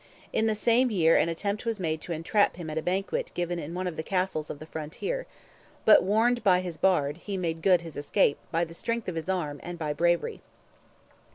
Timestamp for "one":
3.75-3.85